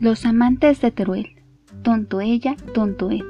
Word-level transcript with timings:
Los 0.00 0.24
amantes 0.26 0.80
de 0.80 0.92
Teruel. 0.92 1.30
Tonto 1.82 2.20
ella, 2.20 2.54
tonto 2.72 3.10
él. 3.10 3.24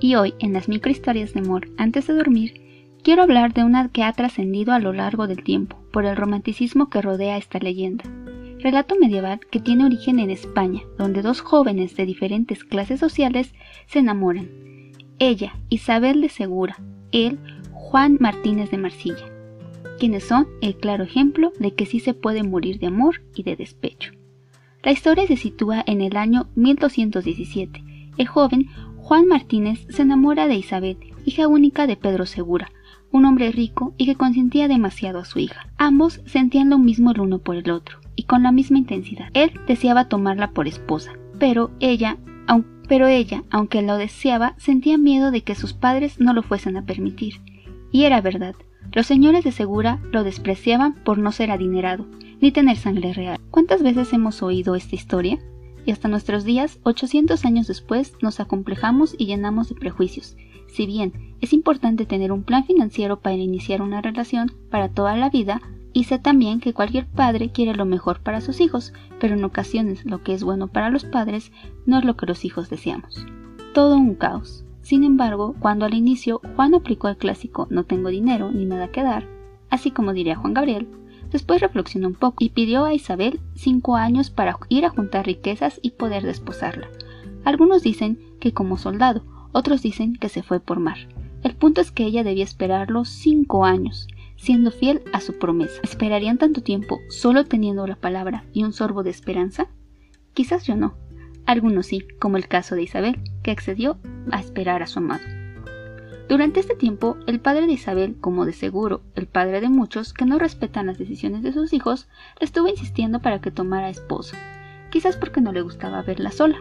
Y 0.00 0.14
hoy, 0.14 0.32
en 0.38 0.54
las 0.54 0.66
microhistorias 0.66 1.34
de 1.34 1.40
amor 1.40 1.68
antes 1.76 2.06
de 2.06 2.14
dormir, 2.14 2.54
quiero 3.02 3.22
hablar 3.22 3.52
de 3.52 3.64
una 3.64 3.90
que 3.90 4.02
ha 4.02 4.10
trascendido 4.14 4.72
a 4.72 4.78
lo 4.78 4.94
largo 4.94 5.26
del 5.26 5.44
tiempo 5.44 5.76
por 5.92 6.06
el 6.06 6.16
romanticismo 6.16 6.88
que 6.88 7.02
rodea 7.02 7.36
esta 7.36 7.58
leyenda. 7.58 8.04
Relato 8.60 8.94
medieval 8.98 9.40
que 9.50 9.60
tiene 9.60 9.84
origen 9.84 10.20
en 10.20 10.30
España, 10.30 10.80
donde 10.96 11.20
dos 11.20 11.42
jóvenes 11.42 11.94
de 11.96 12.06
diferentes 12.06 12.64
clases 12.64 12.98
sociales 12.98 13.52
se 13.86 13.98
enamoran. 13.98 14.48
Ella, 15.18 15.54
Isabel 15.68 16.22
de 16.22 16.30
Segura, 16.30 16.78
él, 17.12 17.38
Juan 17.72 18.16
Martínez 18.20 18.70
de 18.70 18.78
Marsilla, 18.78 19.26
quienes 19.98 20.24
son 20.24 20.48
el 20.62 20.76
claro 20.78 21.04
ejemplo 21.04 21.52
de 21.58 21.74
que 21.74 21.84
sí 21.84 22.00
se 22.00 22.14
puede 22.14 22.42
morir 22.42 22.78
de 22.78 22.86
amor 22.86 23.20
y 23.34 23.42
de 23.42 23.54
despecho. 23.54 24.12
La 24.84 24.92
historia 24.92 25.26
se 25.26 25.36
sitúa 25.36 25.82
en 25.86 26.02
el 26.02 26.14
año 26.14 26.48
1217. 26.56 27.82
El 28.18 28.28
joven 28.28 28.68
Juan 28.98 29.26
Martínez 29.26 29.86
se 29.88 30.02
enamora 30.02 30.46
de 30.46 30.56
Isabel, 30.56 30.98
hija 31.24 31.48
única 31.48 31.86
de 31.86 31.96
Pedro 31.96 32.26
Segura, 32.26 32.70
un 33.10 33.24
hombre 33.24 33.50
rico 33.50 33.94
y 33.96 34.04
que 34.04 34.14
consentía 34.14 34.68
demasiado 34.68 35.20
a 35.20 35.24
su 35.24 35.38
hija. 35.38 35.68
Ambos 35.78 36.20
sentían 36.26 36.68
lo 36.68 36.78
mismo 36.78 37.12
el 37.12 37.20
uno 37.20 37.38
por 37.38 37.56
el 37.56 37.70
otro, 37.70 37.98
y 38.14 38.24
con 38.24 38.42
la 38.42 38.52
misma 38.52 38.76
intensidad. 38.76 39.30
Él 39.32 39.52
deseaba 39.66 40.10
tomarla 40.10 40.50
por 40.50 40.68
esposa, 40.68 41.12
pero 41.38 41.70
ella, 41.80 42.18
pero 42.86 43.06
ella, 43.06 43.42
aunque 43.50 43.80
lo 43.80 43.96
deseaba, 43.96 44.54
sentía 44.58 44.98
miedo 44.98 45.30
de 45.30 45.40
que 45.40 45.54
sus 45.54 45.72
padres 45.72 46.20
no 46.20 46.34
lo 46.34 46.42
fuesen 46.42 46.76
a 46.76 46.84
permitir. 46.84 47.40
Y 47.90 48.04
era 48.04 48.20
verdad. 48.20 48.54
Los 48.92 49.06
señores 49.06 49.44
de 49.44 49.52
Segura 49.52 49.98
lo 50.12 50.24
despreciaban 50.24 50.92
por 50.92 51.16
no 51.16 51.32
ser 51.32 51.50
adinerado, 51.50 52.06
ni 52.44 52.52
tener 52.52 52.76
sangre 52.76 53.14
real. 53.14 53.40
¿Cuántas 53.50 53.82
veces 53.82 54.12
hemos 54.12 54.42
oído 54.42 54.74
esta 54.74 54.94
historia? 54.94 55.38
Y 55.86 55.92
hasta 55.92 56.08
nuestros 56.08 56.44
días, 56.44 56.78
800 56.82 57.42
años 57.46 57.66
después, 57.66 58.12
nos 58.20 58.38
acomplejamos 58.38 59.14
y 59.16 59.24
llenamos 59.24 59.70
de 59.70 59.76
prejuicios. 59.76 60.36
Si 60.66 60.84
bien 60.84 61.14
es 61.40 61.54
importante 61.54 62.04
tener 62.04 62.32
un 62.32 62.42
plan 62.42 62.66
financiero 62.66 63.20
para 63.20 63.36
iniciar 63.36 63.80
una 63.80 64.02
relación 64.02 64.52
para 64.70 64.90
toda 64.90 65.16
la 65.16 65.30
vida, 65.30 65.62
y 65.94 66.04
sé 66.04 66.18
también 66.18 66.60
que 66.60 66.74
cualquier 66.74 67.06
padre 67.06 67.50
quiere 67.50 67.74
lo 67.74 67.86
mejor 67.86 68.20
para 68.20 68.42
sus 68.42 68.60
hijos, 68.60 68.92
pero 69.18 69.36
en 69.36 69.44
ocasiones 69.44 70.04
lo 70.04 70.22
que 70.22 70.34
es 70.34 70.44
bueno 70.44 70.68
para 70.68 70.90
los 70.90 71.06
padres 71.06 71.50
no 71.86 71.96
es 71.96 72.04
lo 72.04 72.14
que 72.18 72.26
los 72.26 72.44
hijos 72.44 72.68
deseamos. 72.68 73.24
Todo 73.72 73.96
un 73.96 74.16
caos. 74.16 74.66
Sin 74.82 75.02
embargo, 75.02 75.54
cuando 75.60 75.86
al 75.86 75.94
inicio 75.94 76.42
Juan 76.56 76.74
aplicó 76.74 77.08
el 77.08 77.16
clásico 77.16 77.68
no 77.70 77.84
tengo 77.84 78.10
dinero 78.10 78.52
ni 78.52 78.66
nada 78.66 78.88
que 78.88 79.02
dar, 79.02 79.26
así 79.70 79.90
como 79.90 80.12
diría 80.12 80.36
Juan 80.36 80.52
Gabriel, 80.52 80.88
Después 81.34 81.60
reflexionó 81.60 82.06
un 82.06 82.14
poco 82.14 82.44
y 82.44 82.50
pidió 82.50 82.84
a 82.84 82.94
Isabel 82.94 83.40
cinco 83.56 83.96
años 83.96 84.30
para 84.30 84.56
ir 84.68 84.86
a 84.86 84.90
juntar 84.90 85.26
riquezas 85.26 85.80
y 85.82 85.90
poder 85.90 86.22
desposarla. 86.22 86.88
Algunos 87.44 87.82
dicen 87.82 88.20
que 88.38 88.52
como 88.52 88.76
soldado, 88.76 89.24
otros 89.50 89.82
dicen 89.82 90.14
que 90.14 90.28
se 90.28 90.44
fue 90.44 90.60
por 90.60 90.78
mar. 90.78 90.96
El 91.42 91.56
punto 91.56 91.80
es 91.80 91.90
que 91.90 92.04
ella 92.04 92.22
debía 92.22 92.44
esperarlo 92.44 93.04
cinco 93.04 93.64
años, 93.64 94.06
siendo 94.36 94.70
fiel 94.70 95.02
a 95.12 95.20
su 95.20 95.36
promesa. 95.40 95.80
¿Esperarían 95.82 96.38
tanto 96.38 96.62
tiempo 96.62 97.00
solo 97.08 97.44
teniendo 97.44 97.84
la 97.88 97.96
palabra 97.96 98.44
y 98.52 98.62
un 98.62 98.72
sorbo 98.72 99.02
de 99.02 99.10
esperanza? 99.10 99.66
Quizás 100.34 100.64
yo 100.68 100.76
no. 100.76 100.94
Algunos 101.46 101.86
sí, 101.86 102.06
como 102.20 102.36
el 102.36 102.46
caso 102.46 102.76
de 102.76 102.84
Isabel, 102.84 103.18
que 103.42 103.50
accedió 103.50 103.98
a 104.30 104.38
esperar 104.38 104.84
a 104.84 104.86
su 104.86 105.00
amado. 105.00 105.24
Durante 106.28 106.60
este 106.60 106.74
tiempo, 106.74 107.18
el 107.26 107.38
padre 107.38 107.66
de 107.66 107.74
Isabel, 107.74 108.16
como 108.18 108.46
de 108.46 108.54
seguro 108.54 109.02
el 109.14 109.26
padre 109.26 109.60
de 109.60 109.68
muchos 109.68 110.14
que 110.14 110.24
no 110.24 110.38
respetan 110.38 110.86
las 110.86 110.96
decisiones 110.96 111.42
de 111.42 111.52
sus 111.52 111.74
hijos, 111.74 112.08
le 112.40 112.46
estuvo 112.46 112.66
insistiendo 112.66 113.20
para 113.20 113.40
que 113.42 113.50
tomara 113.50 113.90
esposo, 113.90 114.34
quizás 114.90 115.18
porque 115.18 115.42
no 115.42 115.52
le 115.52 115.60
gustaba 115.60 116.00
verla 116.00 116.30
sola, 116.30 116.56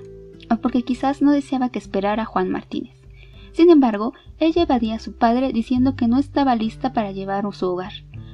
o 0.51 0.57
porque 0.57 0.83
quizás 0.83 1.21
no 1.21 1.31
deseaba 1.31 1.69
que 1.69 1.79
esperara 1.79 2.23
a 2.23 2.25
Juan 2.25 2.49
Martínez. 2.49 2.97
Sin 3.53 3.69
embargo, 3.69 4.13
ella 4.37 4.63
evadía 4.63 4.95
a 4.95 4.99
su 4.99 5.13
padre 5.13 5.53
diciendo 5.53 5.95
que 5.95 6.07
no 6.07 6.19
estaba 6.19 6.55
lista 6.55 6.91
para 6.91 7.11
llevar 7.13 7.45
a 7.45 7.51
su 7.53 7.67
hogar, 7.67 7.93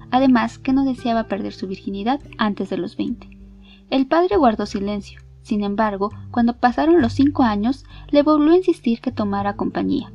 además 0.09 0.57
que 0.57 0.73
no 0.73 0.83
deseaba 0.83 1.25
perder 1.25 1.53
su 1.53 1.67
virginidad 1.67 2.21
antes 2.39 2.71
de 2.71 2.77
los 2.77 2.97
20. 2.97 3.29
El 3.91 4.07
padre 4.07 4.37
guardó 4.37 4.65
silencio, 4.65 5.21
sin 5.43 5.63
embargo, 5.63 6.11
cuando 6.31 6.57
pasaron 6.57 7.01
los 7.01 7.13
cinco 7.13 7.43
años, 7.43 7.85
le 8.09 8.23
volvió 8.23 8.53
a 8.53 8.57
insistir 8.57 9.01
que 9.01 9.11
tomara 9.11 9.55
compañía, 9.55 10.11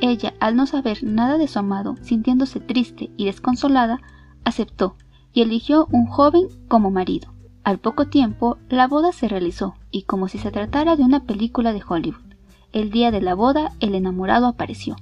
ella, 0.00 0.34
al 0.40 0.56
no 0.56 0.66
saber 0.66 1.02
nada 1.02 1.38
de 1.38 1.48
su 1.48 1.58
amado, 1.58 1.96
sintiéndose 2.02 2.60
triste 2.60 3.10
y 3.16 3.26
desconsolada, 3.26 4.00
aceptó 4.44 4.96
y 5.32 5.42
eligió 5.42 5.86
un 5.92 6.06
joven 6.06 6.48
como 6.68 6.90
marido. 6.90 7.32
Al 7.64 7.78
poco 7.78 8.06
tiempo, 8.06 8.58
la 8.68 8.86
boda 8.86 9.12
se 9.12 9.28
realizó, 9.28 9.74
y 9.90 10.02
como 10.02 10.28
si 10.28 10.38
se 10.38 10.50
tratara 10.50 10.96
de 10.96 11.02
una 11.02 11.24
película 11.24 11.72
de 11.72 11.82
Hollywood. 11.86 12.34
El 12.72 12.90
día 12.90 13.10
de 13.10 13.20
la 13.20 13.34
boda, 13.34 13.72
el 13.80 13.94
enamorado 13.94 14.46
apareció. 14.46 14.96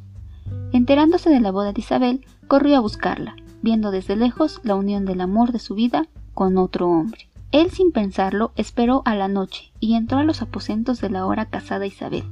Enterándose 0.72 1.30
de 1.30 1.40
la 1.40 1.52
boda 1.52 1.72
de 1.72 1.80
Isabel, 1.80 2.26
corrió 2.48 2.76
a 2.76 2.80
buscarla, 2.80 3.36
viendo 3.62 3.90
desde 3.90 4.16
lejos 4.16 4.60
la 4.62 4.74
unión 4.74 5.04
del 5.04 5.20
amor 5.20 5.52
de 5.52 5.58
su 5.58 5.74
vida 5.74 6.08
con 6.34 6.58
otro 6.58 6.88
hombre. 6.88 7.28
Él, 7.52 7.70
sin 7.70 7.92
pensarlo, 7.92 8.52
esperó 8.56 9.02
a 9.04 9.14
la 9.14 9.28
noche 9.28 9.72
y 9.80 9.94
entró 9.94 10.18
a 10.18 10.24
los 10.24 10.42
aposentos 10.42 11.00
de 11.00 11.10
la 11.10 11.20
ahora 11.20 11.46
casada 11.46 11.86
Isabel. 11.86 12.24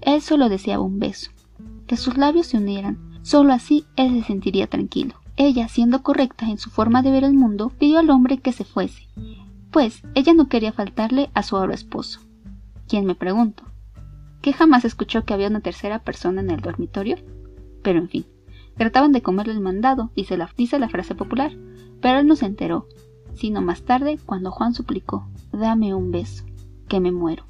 Él 0.00 0.20
solo 0.22 0.48
deseaba 0.48 0.82
un 0.82 0.98
beso, 0.98 1.30
que 1.86 1.96
sus 1.96 2.16
labios 2.16 2.46
se 2.46 2.58
unieran. 2.58 2.98
Solo 3.22 3.52
así 3.52 3.86
él 3.96 4.20
se 4.20 4.28
sentiría 4.28 4.66
tranquilo. 4.66 5.14
Ella, 5.36 5.68
siendo 5.68 6.02
correcta 6.02 6.48
en 6.48 6.58
su 6.58 6.70
forma 6.70 7.02
de 7.02 7.10
ver 7.10 7.24
el 7.24 7.34
mundo, 7.34 7.70
pidió 7.78 7.98
al 7.98 8.10
hombre 8.10 8.38
que 8.38 8.52
se 8.52 8.64
fuese, 8.64 9.06
pues 9.70 10.02
ella 10.14 10.32
no 10.32 10.48
quería 10.48 10.72
faltarle 10.72 11.28
a 11.34 11.42
su 11.42 11.56
ahora 11.56 11.74
esposo. 11.74 12.20
¿Quién 12.88 13.04
me 13.04 13.14
pregunto? 13.14 13.62
¿Que 14.40 14.52
jamás 14.52 14.84
escuchó 14.84 15.24
que 15.24 15.34
había 15.34 15.48
una 15.48 15.60
tercera 15.60 15.98
persona 15.98 16.40
en 16.40 16.50
el 16.50 16.60
dormitorio? 16.60 17.16
Pero 17.82 17.98
en 17.98 18.08
fin, 18.08 18.26
trataban 18.76 19.12
de 19.12 19.22
comerle 19.22 19.52
el 19.52 19.60
mandado, 19.60 20.10
dice 20.16 20.36
la, 20.36 20.50
dice 20.56 20.78
la 20.78 20.88
frase 20.88 21.14
popular, 21.14 21.52
pero 22.00 22.18
él 22.18 22.26
no 22.26 22.36
se 22.36 22.46
enteró, 22.46 22.86
sino 23.34 23.60
más 23.60 23.82
tarde 23.82 24.18
cuando 24.24 24.50
Juan 24.50 24.72
suplicó, 24.72 25.28
dame 25.52 25.94
un 25.94 26.10
beso, 26.10 26.44
que 26.88 27.00
me 27.00 27.12
muero. 27.12 27.44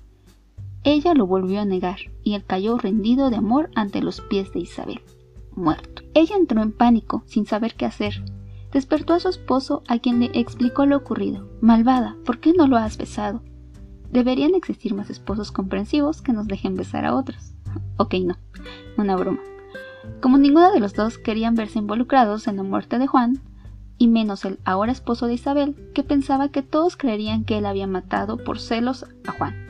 Ella 0.87 1.15
lo 1.15 1.27
volvió 1.27 1.61
a 1.61 1.65
negar 1.65 1.99
y 2.23 2.35
él 2.35 2.45
cayó 2.45 2.79
rendido 2.79 3.29
de 3.29 3.35
amor 3.35 3.71
ante 3.75 4.01
los 4.01 4.21
pies 4.21 4.53
de 4.53 4.61
Isabel, 4.61 5.01
muerto. 5.57 6.03
Ella 6.15 6.37
entró 6.37 6.63
en 6.63 6.71
pánico, 6.71 7.25
sin 7.27 7.45
saber 7.45 7.75
qué 7.75 7.87
hacer. 7.87 8.23
Despertó 8.71 9.15
a 9.15 9.19
su 9.19 9.29
esposo, 9.29 9.83
a 9.89 9.99
quien 9.99 10.21
le 10.21 10.31
explicó 10.35 10.87
lo 10.87 10.97
ocurrido. 10.97 11.51
Malvada, 11.61 12.17
¿por 12.25 12.39
qué 12.39 12.53
no 12.53 12.69
lo 12.69 12.77
has 12.77 12.99
besado? 12.99 13.43
Deberían 14.13 14.55
existir 14.55 14.95
más 14.95 15.11
esposos 15.11 15.51
comprensivos 15.51 16.23
que 16.23 16.33
nos 16.33 16.47
dejen 16.47 16.77
besar 16.77 17.05
a 17.05 17.17
otros. 17.17 17.53
Ok, 17.99 18.15
no, 18.25 18.37
una 18.97 19.17
broma. 19.17 19.41
Como 20.21 20.39
ninguno 20.39 20.71
de 20.71 20.79
los 20.79 20.95
dos 20.95 21.19
querían 21.19 21.57
verse 21.57 21.81
involucrados 21.81 22.47
en 22.47 22.59
la 22.59 22.63
muerte 22.63 23.01
de 23.01 23.09
Juan, 23.09 23.41
y 23.99 24.07
menos 24.07 24.45
el 24.45 24.61
ahora 24.65 24.93
esposo 24.93 25.27
de 25.27 25.35
Isabel, 25.35 25.75
que 25.95 26.05
pensaba 26.05 26.51
que 26.51 26.63
todos 26.63 26.97
creerían 26.97 27.45
que 27.45 27.59
él 27.59 27.67
había 27.67 27.89
matado 27.89 28.37
por 28.37 28.61
celos 28.61 29.05
a 29.27 29.33
Juan 29.33 29.67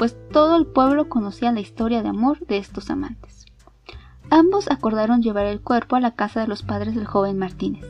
pues 0.00 0.16
todo 0.32 0.56
el 0.56 0.64
pueblo 0.64 1.10
conocía 1.10 1.52
la 1.52 1.60
historia 1.60 2.02
de 2.02 2.08
amor 2.08 2.38
de 2.46 2.56
estos 2.56 2.88
amantes. 2.88 3.44
Ambos 4.30 4.70
acordaron 4.70 5.20
llevar 5.20 5.44
el 5.44 5.60
cuerpo 5.60 5.94
a 5.94 6.00
la 6.00 6.14
casa 6.14 6.40
de 6.40 6.46
los 6.46 6.62
padres 6.62 6.94
del 6.94 7.04
joven 7.04 7.36
Martínez. 7.36 7.84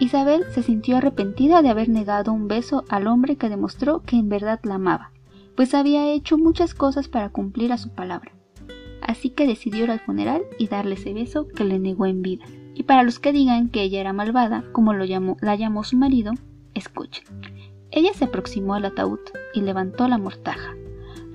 Isabel 0.00 0.42
se 0.50 0.64
sintió 0.64 0.96
arrepentida 0.96 1.62
de 1.62 1.68
haber 1.68 1.88
negado 1.88 2.32
un 2.32 2.48
beso 2.48 2.82
al 2.88 3.06
hombre 3.06 3.36
que 3.36 3.48
demostró 3.48 4.02
que 4.02 4.16
en 4.16 4.28
verdad 4.28 4.58
la 4.64 4.74
amaba, 4.74 5.12
pues 5.54 5.72
había 5.72 6.10
hecho 6.10 6.36
muchas 6.36 6.74
cosas 6.74 7.06
para 7.06 7.28
cumplir 7.28 7.72
a 7.72 7.78
su 7.78 7.90
palabra. 7.90 8.32
Así 9.00 9.30
que 9.30 9.46
decidió 9.46 9.84
ir 9.84 9.92
al 9.92 10.00
funeral 10.00 10.42
y 10.58 10.66
darle 10.66 10.96
ese 10.96 11.14
beso 11.14 11.46
que 11.46 11.62
le 11.62 11.78
negó 11.78 12.06
en 12.06 12.22
vida. 12.22 12.44
Y 12.74 12.82
para 12.82 13.04
los 13.04 13.20
que 13.20 13.30
digan 13.30 13.68
que 13.68 13.84
ella 13.84 14.00
era 14.00 14.12
malvada, 14.12 14.64
como 14.72 14.94
lo 14.94 15.04
llamó, 15.04 15.36
la 15.40 15.54
llamó 15.54 15.84
su 15.84 15.96
marido, 15.96 16.32
escuchen. 16.74 17.24
Ella 17.92 18.12
se 18.14 18.24
aproximó 18.24 18.74
al 18.74 18.84
ataúd 18.84 19.20
y 19.54 19.60
levantó 19.60 20.08
la 20.08 20.18
mortaja, 20.18 20.75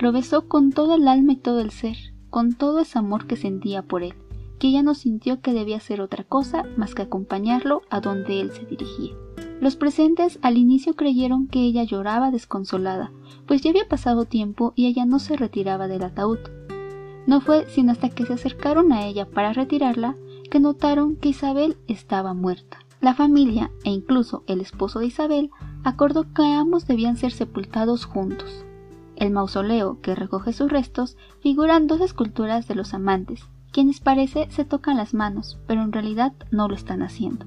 lo 0.01 0.11
besó 0.11 0.47
con 0.47 0.71
todo 0.71 0.95
el 0.95 1.07
alma 1.07 1.33
y 1.33 1.35
todo 1.35 1.59
el 1.59 1.69
ser, 1.69 1.95
con 2.31 2.53
todo 2.53 2.79
ese 2.79 2.97
amor 2.97 3.27
que 3.27 3.35
sentía 3.35 3.83
por 3.83 4.01
él, 4.01 4.15
que 4.57 4.69
ella 4.69 4.81
no 4.81 4.95
sintió 4.95 5.41
que 5.41 5.53
debía 5.53 5.77
hacer 5.77 6.01
otra 6.01 6.23
cosa 6.23 6.63
más 6.75 6.95
que 6.95 7.03
acompañarlo 7.03 7.83
a 7.91 8.01
donde 8.01 8.41
él 8.41 8.51
se 8.51 8.65
dirigía. 8.65 9.13
Los 9.59 9.75
presentes 9.75 10.39
al 10.41 10.57
inicio 10.57 10.95
creyeron 10.95 11.47
que 11.47 11.59
ella 11.59 11.83
lloraba 11.83 12.31
desconsolada, 12.31 13.11
pues 13.45 13.61
ya 13.61 13.69
había 13.69 13.87
pasado 13.87 14.25
tiempo 14.25 14.73
y 14.75 14.87
ella 14.87 15.05
no 15.05 15.19
se 15.19 15.37
retiraba 15.37 15.87
del 15.87 16.01
ataúd. 16.01 16.39
No 17.27 17.39
fue 17.39 17.67
sino 17.69 17.91
hasta 17.91 18.09
que 18.09 18.25
se 18.25 18.33
acercaron 18.33 18.91
a 18.91 19.05
ella 19.05 19.29
para 19.29 19.53
retirarla 19.53 20.15
que 20.49 20.59
notaron 20.59 21.15
que 21.15 21.29
Isabel 21.29 21.77
estaba 21.87 22.33
muerta. 22.33 22.79
La 23.01 23.13
familia 23.13 23.69
e 23.83 23.91
incluso 23.91 24.43
el 24.47 24.61
esposo 24.61 24.97
de 24.97 25.07
Isabel 25.07 25.51
acordó 25.83 26.33
que 26.33 26.41
ambos 26.41 26.87
debían 26.87 27.17
ser 27.17 27.31
sepultados 27.31 28.05
juntos. 28.05 28.65
El 29.15 29.31
mausoleo 29.31 29.99
que 30.01 30.15
recoge 30.15 30.53
sus 30.53 30.71
restos 30.71 31.17
figuran 31.41 31.87
dos 31.87 32.01
esculturas 32.01 32.67
de 32.67 32.75
los 32.75 32.93
amantes, 32.93 33.47
quienes 33.71 33.99
parece 33.99 34.49
se 34.49 34.65
tocan 34.65 34.97
las 34.97 35.13
manos, 35.13 35.57
pero 35.67 35.81
en 35.81 35.91
realidad 35.91 36.33
no 36.51 36.67
lo 36.67 36.75
están 36.75 37.01
haciendo, 37.03 37.45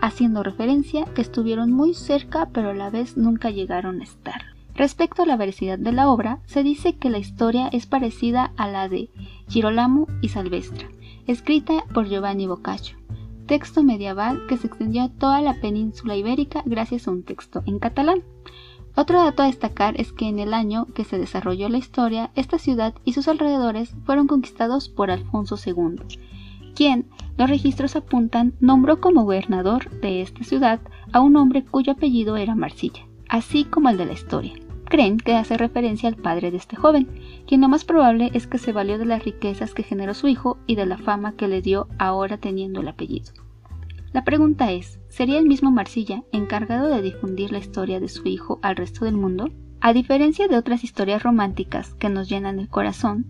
haciendo 0.00 0.42
referencia 0.42 1.04
que 1.14 1.22
estuvieron 1.22 1.72
muy 1.72 1.94
cerca 1.94 2.48
pero 2.52 2.70
a 2.70 2.74
la 2.74 2.90
vez 2.90 3.16
nunca 3.16 3.50
llegaron 3.50 4.00
a 4.00 4.04
estar. 4.04 4.42
Respecto 4.74 5.22
a 5.24 5.26
la 5.26 5.36
veracidad 5.36 5.78
de 5.78 5.90
la 5.90 6.08
obra, 6.08 6.38
se 6.46 6.62
dice 6.62 6.96
que 6.96 7.10
la 7.10 7.18
historia 7.18 7.68
es 7.68 7.86
parecida 7.86 8.52
a 8.56 8.68
la 8.68 8.88
de 8.88 9.10
Girolamo 9.48 10.06
y 10.22 10.28
Salvestra, 10.28 10.88
escrita 11.26 11.84
por 11.92 12.08
Giovanni 12.08 12.46
Boccaccio, 12.46 12.96
texto 13.48 13.82
medieval 13.82 14.46
que 14.46 14.56
se 14.56 14.68
extendió 14.68 15.02
a 15.02 15.08
toda 15.08 15.40
la 15.40 15.60
península 15.60 16.14
ibérica 16.14 16.62
gracias 16.64 17.08
a 17.08 17.10
un 17.10 17.24
texto 17.24 17.62
en 17.66 17.80
catalán. 17.80 18.22
Otro 19.00 19.22
dato 19.22 19.44
a 19.44 19.46
destacar 19.46 19.94
es 20.00 20.12
que 20.12 20.26
en 20.26 20.40
el 20.40 20.52
año 20.52 20.86
que 20.86 21.04
se 21.04 21.18
desarrolló 21.18 21.68
la 21.68 21.78
historia, 21.78 22.32
esta 22.34 22.58
ciudad 22.58 22.94
y 23.04 23.12
sus 23.12 23.28
alrededores 23.28 23.94
fueron 24.04 24.26
conquistados 24.26 24.88
por 24.88 25.12
Alfonso 25.12 25.54
II, 25.64 26.00
quien, 26.74 27.06
los 27.36 27.48
registros 27.48 27.94
apuntan, 27.94 28.54
nombró 28.58 29.00
como 29.00 29.22
gobernador 29.22 29.88
de 30.00 30.20
esta 30.20 30.42
ciudad 30.42 30.80
a 31.12 31.20
un 31.20 31.36
hombre 31.36 31.64
cuyo 31.64 31.92
apellido 31.92 32.36
era 32.36 32.56
Marsilla, 32.56 33.06
así 33.28 33.62
como 33.62 33.88
el 33.88 33.98
de 33.98 34.06
la 34.06 34.14
historia. 34.14 34.54
Creen 34.86 35.18
que 35.18 35.36
hace 35.36 35.56
referencia 35.56 36.08
al 36.08 36.16
padre 36.16 36.50
de 36.50 36.56
este 36.56 36.74
joven, 36.74 37.06
quien 37.46 37.60
lo 37.60 37.68
más 37.68 37.84
probable 37.84 38.32
es 38.34 38.48
que 38.48 38.58
se 38.58 38.72
valió 38.72 38.98
de 38.98 39.06
las 39.06 39.24
riquezas 39.24 39.74
que 39.74 39.84
generó 39.84 40.12
su 40.12 40.26
hijo 40.26 40.58
y 40.66 40.74
de 40.74 40.86
la 40.86 40.98
fama 40.98 41.36
que 41.36 41.46
le 41.46 41.62
dio 41.62 41.86
ahora 42.00 42.38
teniendo 42.38 42.80
el 42.80 42.88
apellido. 42.88 43.30
La 44.12 44.24
pregunta 44.24 44.72
es, 44.72 45.00
¿sería 45.08 45.38
el 45.38 45.46
mismo 45.46 45.70
Marsilla 45.70 46.22
encargado 46.32 46.88
de 46.88 47.02
difundir 47.02 47.52
la 47.52 47.58
historia 47.58 48.00
de 48.00 48.08
su 48.08 48.26
hijo 48.26 48.58
al 48.62 48.76
resto 48.76 49.04
del 49.04 49.16
mundo? 49.16 49.50
A 49.80 49.92
diferencia 49.92 50.48
de 50.48 50.56
otras 50.56 50.82
historias 50.82 51.22
románticas 51.22 51.94
que 51.94 52.08
nos 52.08 52.28
llenan 52.28 52.58
el 52.58 52.68
corazón 52.68 53.26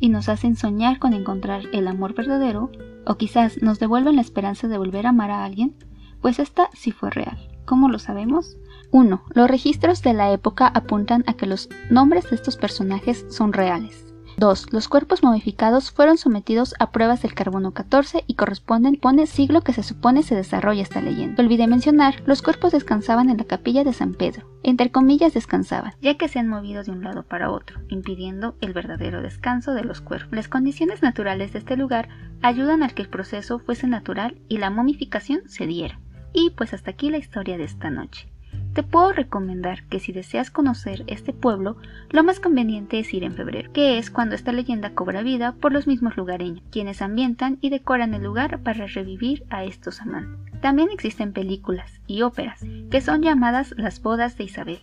y 0.00 0.08
nos 0.08 0.28
hacen 0.28 0.56
soñar 0.56 0.98
con 0.98 1.12
encontrar 1.12 1.64
el 1.72 1.86
amor 1.86 2.14
verdadero, 2.14 2.70
o 3.06 3.16
quizás 3.16 3.60
nos 3.62 3.78
devuelven 3.78 4.16
la 4.16 4.22
esperanza 4.22 4.68
de 4.68 4.78
volver 4.78 5.06
a 5.06 5.10
amar 5.10 5.30
a 5.30 5.44
alguien, 5.44 5.76
pues 6.20 6.38
esta 6.38 6.70
sí 6.72 6.92
fue 6.92 7.10
real. 7.10 7.38
¿Cómo 7.66 7.88
lo 7.88 7.98
sabemos? 7.98 8.56
1. 8.90 9.22
Los 9.34 9.48
registros 9.48 10.02
de 10.02 10.14
la 10.14 10.32
época 10.32 10.66
apuntan 10.66 11.24
a 11.26 11.34
que 11.34 11.46
los 11.46 11.68
nombres 11.90 12.30
de 12.30 12.36
estos 12.36 12.56
personajes 12.56 13.26
son 13.28 13.52
reales. 13.52 14.11
2. 14.36 14.72
Los 14.72 14.88
cuerpos 14.88 15.22
momificados 15.22 15.90
fueron 15.90 16.18
sometidos 16.18 16.74
a 16.78 16.90
pruebas 16.90 17.22
del 17.22 17.34
carbono 17.34 17.72
14 17.72 18.24
y 18.26 18.34
corresponden 18.34 18.96
pone 18.96 19.26
siglo 19.26 19.62
que 19.62 19.72
se 19.72 19.82
supone 19.82 20.22
se 20.22 20.34
desarrolla 20.34 20.82
esta 20.82 21.00
leyenda. 21.00 21.42
Olvidé 21.42 21.66
mencionar, 21.66 22.22
los 22.26 22.42
cuerpos 22.42 22.72
descansaban 22.72 23.30
en 23.30 23.38
la 23.38 23.44
capilla 23.44 23.84
de 23.84 23.92
San 23.92 24.14
Pedro. 24.14 24.46
Entre 24.62 24.90
comillas 24.90 25.34
descansaban, 25.34 25.94
ya 26.00 26.16
que 26.16 26.28
se 26.28 26.38
han 26.38 26.48
movido 26.48 26.82
de 26.82 26.92
un 26.92 27.02
lado 27.04 27.24
para 27.24 27.50
otro, 27.50 27.80
impidiendo 27.88 28.56
el 28.60 28.72
verdadero 28.72 29.22
descanso 29.22 29.74
de 29.74 29.84
los 29.84 30.00
cuerpos. 30.00 30.32
Las 30.32 30.48
condiciones 30.48 31.02
naturales 31.02 31.52
de 31.52 31.58
este 31.58 31.76
lugar 31.76 32.08
ayudan 32.42 32.82
a 32.82 32.88
que 32.88 33.02
el 33.02 33.08
proceso 33.08 33.58
fuese 33.58 33.86
natural 33.86 34.38
y 34.48 34.58
la 34.58 34.70
momificación 34.70 35.42
se 35.46 35.66
diera. 35.66 36.00
Y 36.32 36.50
pues 36.50 36.72
hasta 36.72 36.90
aquí 36.92 37.10
la 37.10 37.18
historia 37.18 37.58
de 37.58 37.64
esta 37.64 37.90
noche. 37.90 38.31
Te 38.72 38.82
puedo 38.82 39.12
recomendar 39.12 39.84
que 39.84 40.00
si 40.00 40.12
deseas 40.12 40.50
conocer 40.50 41.04
este 41.06 41.34
pueblo, 41.34 41.76
lo 42.08 42.24
más 42.24 42.40
conveniente 42.40 42.98
es 42.98 43.12
ir 43.12 43.22
en 43.22 43.34
febrero, 43.34 43.70
que 43.72 43.98
es 43.98 44.10
cuando 44.10 44.34
esta 44.34 44.50
leyenda 44.50 44.94
cobra 44.94 45.22
vida 45.22 45.52
por 45.52 45.72
los 45.72 45.86
mismos 45.86 46.16
lugareños, 46.16 46.62
quienes 46.70 47.02
ambientan 47.02 47.58
y 47.60 47.68
decoran 47.68 48.14
el 48.14 48.22
lugar 48.22 48.62
para 48.62 48.86
revivir 48.86 49.44
a 49.50 49.64
estos 49.64 50.00
amantes. 50.00 50.60
También 50.62 50.88
existen 50.90 51.34
películas 51.34 52.00
y 52.06 52.22
óperas 52.22 52.64
que 52.90 53.00
son 53.02 53.20
llamadas 53.20 53.74
las 53.76 54.00
bodas 54.00 54.38
de 54.38 54.44
Isabel. 54.44 54.80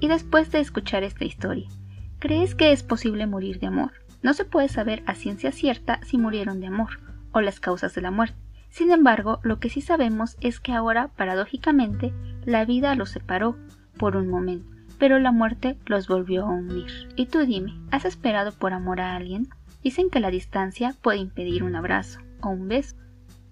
Y 0.00 0.08
después 0.08 0.50
de 0.50 0.60
escuchar 0.60 1.02
esta 1.02 1.26
historia, 1.26 1.68
¿crees 2.18 2.54
que 2.54 2.72
es 2.72 2.82
posible 2.82 3.26
morir 3.26 3.58
de 3.58 3.66
amor? 3.66 3.92
No 4.22 4.32
se 4.32 4.46
puede 4.46 4.68
saber 4.68 5.02
a 5.06 5.14
ciencia 5.14 5.52
cierta 5.52 6.00
si 6.02 6.16
murieron 6.16 6.60
de 6.60 6.68
amor 6.68 7.00
o 7.32 7.42
las 7.42 7.60
causas 7.60 7.94
de 7.94 8.00
la 8.00 8.10
muerte. 8.10 8.47
Sin 8.70 8.90
embargo, 8.90 9.40
lo 9.42 9.58
que 9.58 9.70
sí 9.70 9.80
sabemos 9.80 10.36
es 10.40 10.60
que 10.60 10.72
ahora, 10.72 11.08
paradójicamente, 11.16 12.12
la 12.44 12.64
vida 12.64 12.94
los 12.94 13.10
separó 13.10 13.56
por 13.96 14.16
un 14.16 14.28
momento, 14.28 14.70
pero 14.98 15.18
la 15.18 15.32
muerte 15.32 15.76
los 15.86 16.08
volvió 16.08 16.44
a 16.44 16.50
unir. 16.50 17.08
Y 17.16 17.26
tú 17.26 17.40
dime, 17.40 17.74
¿has 17.90 18.04
esperado 18.04 18.52
por 18.52 18.72
amor 18.72 19.00
a 19.00 19.16
alguien? 19.16 19.48
Dicen 19.82 20.10
que 20.10 20.20
la 20.20 20.30
distancia 20.30 20.94
puede 21.02 21.18
impedir 21.18 21.62
un 21.62 21.76
abrazo 21.76 22.20
o 22.40 22.50
un 22.50 22.68
beso, 22.68 22.96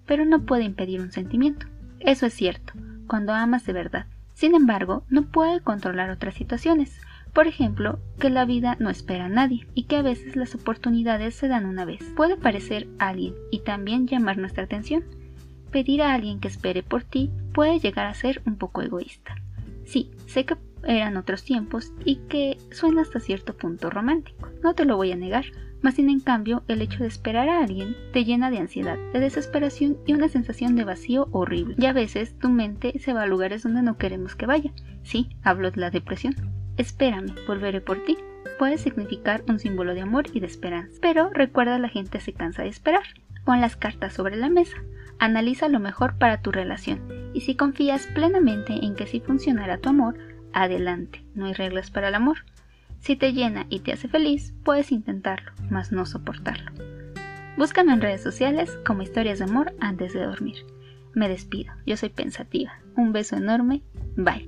pero 0.05 0.25
no 0.25 0.41
puede 0.43 0.63
impedir 0.63 1.01
un 1.01 1.11
sentimiento. 1.11 1.67
Eso 1.99 2.25
es 2.25 2.33
cierto, 2.33 2.73
cuando 3.07 3.33
amas 3.33 3.65
de 3.65 3.73
verdad. 3.73 4.05
Sin 4.33 4.53
embargo, 4.53 5.03
no 5.09 5.23
puede 5.23 5.61
controlar 5.61 6.11
otras 6.11 6.35
situaciones. 6.35 6.99
Por 7.33 7.47
ejemplo, 7.47 7.99
que 8.19 8.29
la 8.29 8.45
vida 8.45 8.77
no 8.79 8.89
espera 8.89 9.25
a 9.25 9.29
nadie 9.29 9.67
y 9.73 9.83
que 9.83 9.97
a 9.97 10.01
veces 10.01 10.35
las 10.35 10.55
oportunidades 10.55 11.35
se 11.35 11.47
dan 11.47 11.65
una 11.65 11.85
vez. 11.85 12.03
Puede 12.15 12.37
parecer 12.37 12.87
alguien 12.99 13.33
y 13.51 13.59
también 13.59 14.07
llamar 14.07 14.37
nuestra 14.37 14.63
atención. 14.63 15.03
Pedir 15.71 16.01
a 16.01 16.13
alguien 16.13 16.39
que 16.39 16.47
espere 16.47 16.83
por 16.83 17.03
ti 17.03 17.29
puede 17.53 17.79
llegar 17.79 18.07
a 18.07 18.13
ser 18.13 18.41
un 18.45 18.55
poco 18.55 18.81
egoísta. 18.81 19.35
Sí, 19.85 20.11
sé 20.25 20.45
que 20.45 20.55
eran 20.83 21.17
otros 21.17 21.43
tiempos 21.43 21.91
y 22.05 22.17
que 22.27 22.57
suena 22.71 23.01
hasta 23.01 23.19
cierto 23.19 23.55
punto 23.55 23.89
romántico, 23.89 24.49
no 24.63 24.73
te 24.73 24.85
lo 24.85 24.97
voy 24.97 25.11
a 25.11 25.15
negar, 25.15 25.45
más 25.81 25.95
sin 25.95 26.09
en 26.09 26.19
cambio 26.19 26.63
el 26.67 26.81
hecho 26.81 26.99
de 26.99 27.07
esperar 27.07 27.49
a 27.49 27.59
alguien 27.61 27.95
te 28.11 28.25
llena 28.25 28.49
de 28.49 28.57
ansiedad, 28.57 28.97
de 29.13 29.19
desesperación 29.19 29.97
y 30.05 30.13
una 30.13 30.27
sensación 30.27 30.75
de 30.75 30.85
vacío 30.85 31.27
horrible. 31.31 31.75
Y 31.77 31.85
a 31.85 31.93
veces 31.93 32.37
tu 32.39 32.49
mente 32.49 32.99
se 32.99 33.13
va 33.13 33.23
a 33.23 33.27
lugares 33.27 33.63
donde 33.63 33.81
no 33.81 33.97
queremos 33.97 34.35
que 34.35 34.45
vaya. 34.45 34.71
Sí, 35.03 35.29
hablo 35.43 35.71
de 35.71 35.81
la 35.81 35.91
depresión. 35.91 36.35
Espérame, 36.77 37.33
volveré 37.47 37.81
por 37.81 38.03
ti. 38.05 38.17
Puede 38.59 38.77
significar 38.77 39.43
un 39.47 39.59
símbolo 39.59 39.93
de 39.93 40.01
amor 40.01 40.25
y 40.33 40.39
de 40.39 40.47
esperanza. 40.47 40.97
Pero 41.01 41.29
recuerda 41.31 41.79
la 41.79 41.89
gente 41.89 42.19
se 42.19 42.33
cansa 42.33 42.63
de 42.63 42.69
esperar. 42.69 43.03
Pon 43.45 43.61
las 43.61 43.75
cartas 43.75 44.13
sobre 44.13 44.35
la 44.35 44.49
mesa. 44.49 44.77
Analiza 45.19 45.67
lo 45.69 45.79
mejor 45.79 46.17
para 46.17 46.41
tu 46.41 46.51
relación. 46.51 47.31
Y 47.33 47.41
si 47.41 47.55
confías 47.55 48.07
plenamente 48.07 48.73
en 48.73 48.95
que 48.95 49.07
sí 49.07 49.19
funcionará 49.19 49.77
tu 49.79 49.89
amor, 49.89 50.17
adelante. 50.53 51.23
No 51.33 51.45
hay 51.45 51.53
reglas 51.53 51.91
para 51.91 52.09
el 52.09 52.15
amor. 52.15 52.37
Si 52.99 53.15
te 53.15 53.33
llena 53.33 53.65
y 53.69 53.79
te 53.79 53.93
hace 53.93 54.07
feliz, 54.07 54.53
puedes 54.63 54.91
intentarlo, 54.91 55.51
mas 55.69 55.91
no 55.91 56.05
soportarlo. 56.05 56.71
Búscame 57.57 57.93
en 57.93 58.01
redes 58.01 58.21
sociales 58.21 58.77
como 58.85 59.01
historias 59.01 59.39
de 59.39 59.45
amor 59.45 59.73
antes 59.79 60.13
de 60.13 60.23
dormir. 60.23 60.57
Me 61.13 61.29
despido, 61.29 61.73
yo 61.85 61.97
soy 61.97 62.09
pensativa. 62.09 62.79
Un 62.95 63.13
beso 63.13 63.35
enorme, 63.35 63.81
bye. 64.15 64.47